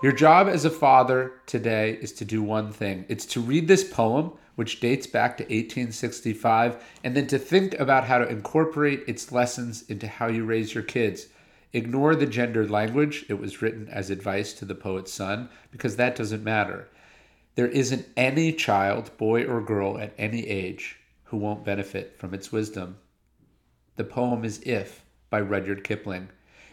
Your 0.00 0.12
job 0.12 0.46
as 0.46 0.64
a 0.64 0.70
father 0.70 1.32
today 1.46 1.98
is 2.00 2.12
to 2.14 2.24
do 2.24 2.40
one 2.40 2.72
thing 2.72 3.04
it's 3.08 3.26
to 3.26 3.40
read 3.40 3.66
this 3.66 3.82
poem, 3.82 4.30
which 4.54 4.78
dates 4.78 5.08
back 5.08 5.36
to 5.36 5.42
1865, 5.42 6.84
and 7.02 7.16
then 7.16 7.26
to 7.26 7.36
think 7.36 7.74
about 7.80 8.04
how 8.04 8.18
to 8.18 8.28
incorporate 8.28 9.02
its 9.08 9.32
lessons 9.32 9.82
into 9.88 10.06
how 10.06 10.28
you 10.28 10.44
raise 10.44 10.72
your 10.72 10.84
kids. 10.84 11.26
Ignore 11.72 12.14
the 12.14 12.26
gendered 12.26 12.70
language, 12.70 13.26
it 13.28 13.40
was 13.40 13.60
written 13.60 13.88
as 13.88 14.08
advice 14.08 14.52
to 14.54 14.64
the 14.64 14.76
poet's 14.76 15.12
son, 15.12 15.48
because 15.72 15.96
that 15.96 16.14
doesn't 16.14 16.44
matter. 16.44 16.88
There 17.56 17.66
isn't 17.66 18.06
any 18.16 18.52
child, 18.52 19.10
boy 19.16 19.46
or 19.46 19.60
girl, 19.60 19.98
at 19.98 20.14
any 20.16 20.46
age 20.46 21.00
who 21.24 21.38
won't 21.38 21.64
benefit 21.64 22.16
from 22.16 22.34
its 22.34 22.52
wisdom. 22.52 22.98
The 23.96 24.04
poem 24.04 24.44
is 24.44 24.60
If 24.64 25.04
by 25.28 25.40
Rudyard 25.40 25.82
Kipling. 25.82 26.28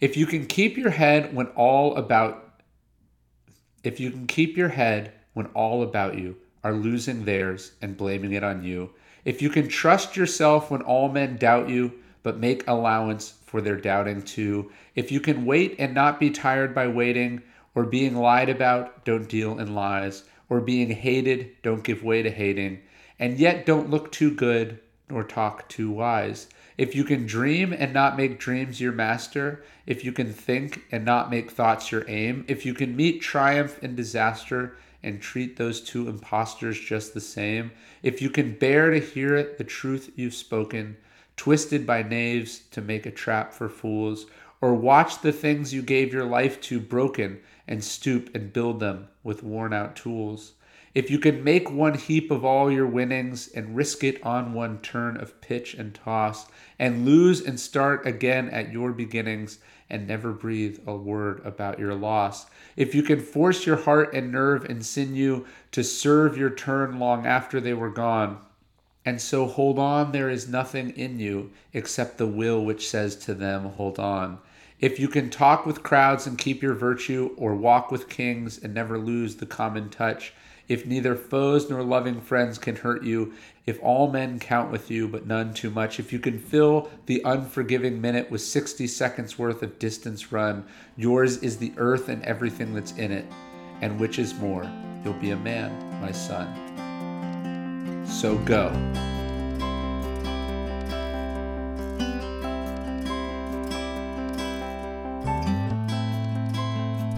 If 0.00 0.16
you 0.16 0.24
can 0.24 0.46
keep 0.46 0.78
your 0.78 0.90
head 0.90 1.34
when 1.34 1.48
all 1.48 1.96
about 1.96 2.49
if 3.82 4.00
you 4.00 4.10
can 4.10 4.26
keep 4.26 4.56
your 4.56 4.68
head 4.68 5.12
when 5.32 5.46
all 5.46 5.82
about 5.82 6.18
you 6.18 6.36
are 6.62 6.72
losing 6.72 7.24
theirs 7.24 7.72
and 7.80 7.96
blaming 7.96 8.32
it 8.32 8.44
on 8.44 8.62
you, 8.62 8.90
if 9.24 9.40
you 9.40 9.50
can 9.50 9.68
trust 9.68 10.16
yourself 10.16 10.70
when 10.70 10.82
all 10.82 11.08
men 11.08 11.36
doubt 11.36 11.68
you, 11.68 11.92
but 12.22 12.38
make 12.38 12.66
allowance 12.68 13.34
for 13.46 13.60
their 13.60 13.76
doubting 13.76 14.22
too, 14.22 14.70
if 14.94 15.10
you 15.10 15.20
can 15.20 15.46
wait 15.46 15.76
and 15.78 15.94
not 15.94 16.20
be 16.20 16.30
tired 16.30 16.74
by 16.74 16.86
waiting, 16.86 17.42
or 17.74 17.84
being 17.84 18.16
lied 18.16 18.48
about, 18.48 19.04
don't 19.04 19.28
deal 19.28 19.58
in 19.58 19.74
lies, 19.74 20.24
or 20.48 20.60
being 20.60 20.90
hated, 20.90 21.50
don't 21.62 21.84
give 21.84 22.02
way 22.02 22.22
to 22.22 22.30
hating, 22.30 22.80
and 23.18 23.38
yet 23.38 23.64
don't 23.64 23.90
look 23.90 24.10
too 24.10 24.34
good 24.34 24.80
nor 25.10 25.24
talk 25.24 25.68
too 25.68 25.90
wise. 25.90 26.48
If 26.78 26.94
you 26.94 27.04
can 27.04 27.26
dream 27.26 27.72
and 27.72 27.92
not 27.92 28.16
make 28.16 28.38
dreams 28.38 28.80
your 28.80 28.92
master, 28.92 29.62
if 29.86 30.04
you 30.04 30.12
can 30.12 30.32
think 30.32 30.84
and 30.90 31.04
not 31.04 31.30
make 31.30 31.50
thoughts 31.50 31.92
your 31.92 32.08
aim, 32.08 32.44
if 32.48 32.64
you 32.64 32.72
can 32.74 32.96
meet 32.96 33.20
triumph 33.20 33.82
and 33.82 33.96
disaster 33.96 34.76
and 35.02 35.20
treat 35.20 35.56
those 35.56 35.80
two 35.80 36.08
impostors 36.08 36.78
just 36.78 37.12
the 37.12 37.20
same, 37.20 37.70
if 38.02 38.22
you 38.22 38.30
can 38.30 38.54
bear 38.54 38.90
to 38.90 39.00
hear 39.00 39.36
it, 39.36 39.58
the 39.58 39.64
truth 39.64 40.10
you've 40.16 40.34
spoken, 40.34 40.96
twisted 41.36 41.86
by 41.86 42.02
knaves 42.02 42.60
to 42.70 42.80
make 42.80 43.06
a 43.06 43.10
trap 43.10 43.52
for 43.52 43.68
fools, 43.68 44.26
or 44.60 44.74
watch 44.74 45.22
the 45.22 45.32
things 45.32 45.72
you 45.72 45.82
gave 45.82 46.12
your 46.12 46.24
life 46.24 46.60
to 46.60 46.78
broken 46.78 47.40
and 47.66 47.82
stoop 47.82 48.34
and 48.34 48.52
build 48.52 48.80
them 48.80 49.08
with 49.22 49.42
worn 49.42 49.72
out 49.72 49.96
tools. 49.96 50.52
If 50.92 51.08
you 51.08 51.20
can 51.20 51.44
make 51.44 51.70
one 51.70 51.94
heap 51.94 52.32
of 52.32 52.44
all 52.44 52.68
your 52.68 52.86
winnings 52.86 53.46
and 53.46 53.76
risk 53.76 54.02
it 54.02 54.20
on 54.24 54.52
one 54.52 54.80
turn 54.80 55.16
of 55.16 55.40
pitch 55.40 55.74
and 55.74 55.94
toss, 55.94 56.46
and 56.80 57.06
lose 57.06 57.40
and 57.40 57.60
start 57.60 58.04
again 58.06 58.48
at 58.48 58.72
your 58.72 58.90
beginnings, 58.92 59.60
and 59.88 60.08
never 60.08 60.32
breathe 60.32 60.80
a 60.86 60.96
word 60.96 61.42
about 61.44 61.78
your 61.78 61.94
loss. 61.94 62.46
If 62.76 62.92
you 62.92 63.04
can 63.04 63.20
force 63.20 63.66
your 63.66 63.76
heart 63.76 64.12
and 64.14 64.32
nerve 64.32 64.64
and 64.64 64.84
sinew 64.84 65.46
to 65.70 65.84
serve 65.84 66.36
your 66.36 66.50
turn 66.50 66.98
long 66.98 67.24
after 67.24 67.60
they 67.60 67.74
were 67.74 67.90
gone, 67.90 68.38
and 69.04 69.20
so 69.20 69.46
hold 69.46 69.78
on, 69.78 70.10
there 70.10 70.28
is 70.28 70.48
nothing 70.48 70.90
in 70.90 71.20
you 71.20 71.52
except 71.72 72.18
the 72.18 72.26
will 72.26 72.64
which 72.64 72.88
says 72.88 73.14
to 73.16 73.34
them, 73.34 73.64
Hold 73.64 74.00
on. 74.00 74.38
If 74.80 74.98
you 74.98 75.06
can 75.08 75.30
talk 75.30 75.66
with 75.66 75.84
crowds 75.84 76.26
and 76.26 76.36
keep 76.36 76.62
your 76.62 76.74
virtue, 76.74 77.34
or 77.36 77.54
walk 77.54 77.92
with 77.92 78.08
kings 78.08 78.58
and 78.58 78.74
never 78.74 78.98
lose 78.98 79.36
the 79.36 79.46
common 79.46 79.88
touch, 79.88 80.32
if 80.70 80.86
neither 80.86 81.16
foes 81.16 81.68
nor 81.68 81.82
loving 81.82 82.20
friends 82.20 82.56
can 82.56 82.76
hurt 82.76 83.02
you, 83.02 83.32
if 83.66 83.82
all 83.82 84.08
men 84.08 84.38
count 84.38 84.70
with 84.70 84.88
you, 84.88 85.08
but 85.08 85.26
none 85.26 85.52
too 85.52 85.68
much, 85.68 85.98
if 85.98 86.12
you 86.12 86.20
can 86.20 86.38
fill 86.38 86.88
the 87.06 87.20
unforgiving 87.24 88.00
minute 88.00 88.30
with 88.30 88.40
60 88.40 88.86
seconds 88.86 89.36
worth 89.36 89.64
of 89.64 89.80
distance 89.80 90.30
run, 90.30 90.64
yours 90.96 91.38
is 91.38 91.56
the 91.56 91.72
earth 91.76 92.08
and 92.08 92.22
everything 92.22 92.72
that's 92.72 92.92
in 92.92 93.10
it. 93.10 93.24
And 93.80 93.98
which 93.98 94.20
is 94.20 94.32
more, 94.34 94.70
you'll 95.04 95.14
be 95.14 95.32
a 95.32 95.36
man, 95.36 96.00
my 96.00 96.12
son. 96.12 96.46
So 98.06 98.38
go. 98.38 98.68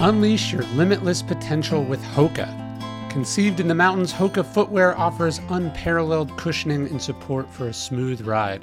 Unleash 0.00 0.52
your 0.52 0.64
limitless 0.74 1.22
potential 1.22 1.84
with 1.84 2.02
Hoka. 2.02 2.65
Conceived 3.16 3.60
in 3.60 3.66
the 3.66 3.74
mountains, 3.74 4.12
Hoka 4.12 4.44
footwear 4.44 4.94
offers 4.98 5.40
unparalleled 5.48 6.36
cushioning 6.36 6.86
and 6.88 7.00
support 7.00 7.50
for 7.50 7.68
a 7.68 7.72
smooth 7.72 8.20
ride. 8.20 8.62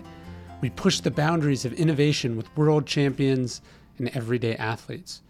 We 0.62 0.70
push 0.70 1.00
the 1.00 1.10
boundaries 1.10 1.66
of 1.66 1.74
innovation 1.74 2.38
with 2.38 2.56
world 2.56 2.86
champions 2.86 3.64
and 3.98 4.10
everyday 4.10 4.56
athletes. 4.58 5.24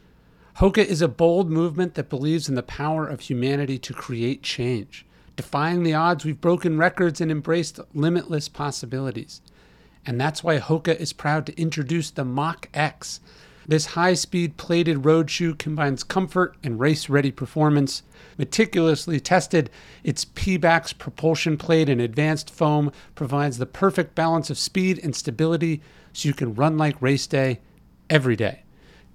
Hoka 0.57 0.83
is 0.83 1.01
a 1.01 1.07
bold 1.07 1.49
movement 1.49 1.93
that 1.93 2.09
believes 2.09 2.49
in 2.49 2.55
the 2.55 2.63
power 2.63 3.07
of 3.07 3.21
humanity 3.21 3.79
to 3.79 3.93
create 3.93 4.43
change. 4.43 5.05
Defying 5.37 5.83
the 5.83 5.93
odds, 5.93 6.25
we've 6.25 6.41
broken 6.41 6.77
records 6.77 7.21
and 7.21 7.31
embraced 7.31 7.79
limitless 7.93 8.49
possibilities. 8.49 9.39
And 10.05 10.19
that's 10.19 10.43
why 10.43 10.59
Hoka 10.59 10.99
is 10.99 11.13
proud 11.13 11.45
to 11.45 11.57
introduce 11.57 12.11
the 12.11 12.25
Mach 12.25 12.67
X. 12.73 13.21
This 13.67 13.87
high 13.87 14.13
speed 14.13 14.57
plated 14.57 15.05
road 15.05 15.29
shoe 15.29 15.55
combines 15.55 16.03
comfort 16.03 16.57
and 16.63 16.79
race 16.79 17.09
ready 17.09 17.31
performance 17.31 18.03
meticulously 18.37 19.19
tested. 19.19 19.69
Its 20.03 20.25
Pebax 20.25 20.97
propulsion 20.97 21.57
plate 21.57 21.89
and 21.89 22.01
advanced 22.01 22.49
foam 22.49 22.91
provides 23.15 23.57
the 23.57 23.65
perfect 23.65 24.15
balance 24.15 24.49
of 24.49 24.57
speed 24.57 24.99
and 25.03 25.15
stability 25.15 25.81
so 26.11 26.27
you 26.27 26.33
can 26.33 26.53
run 26.53 26.77
like 26.77 27.01
race 27.01 27.25
day 27.27 27.59
every 28.09 28.35
day. 28.35 28.63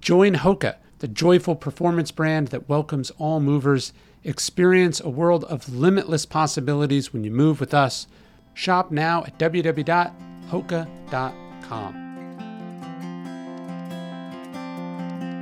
Join 0.01 0.35
Hoka, 0.35 0.77
the 1.01 1.09
joyful 1.09 1.55
performance 1.55 2.11
brand 2.11 2.49
that 2.49 2.69
welcomes 2.69 3.11
all 3.19 3.41
movers. 3.41 3.93
Experience 4.25 5.01
a 5.01 5.09
world 5.09 5.45
of 5.45 5.73
limitless 5.73 6.27
possibilities 6.27 7.13
when 7.13 7.23
you 7.25 7.31
move 7.31 7.61
with 7.61 7.75
us. 7.75 8.07
Shop 8.55 8.91
now 8.91 9.23
at 9.25 9.39
www.hoka.com. 9.39 10.09